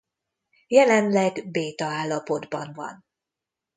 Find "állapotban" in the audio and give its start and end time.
1.85-2.73